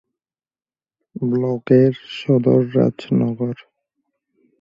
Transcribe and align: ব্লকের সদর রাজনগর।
ব্লকের 1.21 1.93
সদর 2.17 2.61
রাজনগর। 2.75 3.55